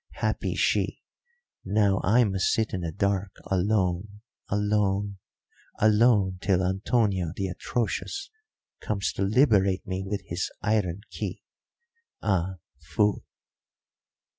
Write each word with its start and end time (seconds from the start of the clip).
Happy 0.13 0.55
she! 0.55 0.99
Now 1.63 2.01
I 2.03 2.23
must 2.23 2.47
sit 2.51 2.73
in 2.73 2.81
the 2.81 2.91
dark 2.91 3.33
alone, 3.45 4.21
alone, 4.49 5.19
alone, 5.77 6.39
till 6.41 6.63
Antonio, 6.65 7.33
the 7.35 7.49
atrocious, 7.49 8.31
comes 8.79 9.13
to 9.13 9.21
liberate 9.21 9.85
me 9.85 10.01
with 10.03 10.23
his 10.25 10.49
iron 10.63 11.01
key 11.11 11.43
ah, 12.19 12.55
fool!" 12.79 13.23